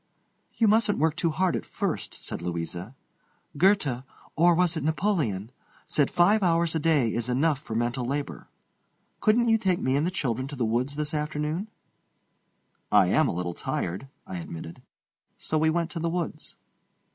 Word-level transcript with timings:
"You 0.55 0.67
mustn't 0.67 0.97
work 0.97 1.15
too 1.15 1.29
hard 1.29 1.55
at 1.55 1.63
first," 1.63 2.15
said 2.15 2.41
Louisa. 2.41 2.95
"Goethe—or 3.55 4.55
was 4.55 4.75
it 4.75 4.83
Napoleon?—said 4.83 6.09
five 6.09 6.41
hours 6.41 6.73
a 6.73 6.79
day 6.79 7.13
is 7.13 7.29
enough 7.29 7.59
for 7.59 7.75
mental 7.75 8.03
labor. 8.03 8.47
Couldn't 9.19 9.47
you 9.49 9.59
take 9.59 9.79
me 9.79 9.95
and 9.95 10.07
the 10.07 10.09
children 10.09 10.47
to 10.47 10.55
the 10.55 10.65
woods 10.65 10.95
this 10.95 11.13
afternoon?" 11.13 11.69
"I 12.91 13.09
am 13.09 13.27
a 13.27 13.31
little 13.35 13.53
tired," 13.53 14.07
I 14.25 14.39
admitted. 14.39 14.81
So 15.37 15.59
we 15.59 15.69
went 15.69 15.91
to 15.91 15.99
the 15.99 16.09
woods. 16.09 16.55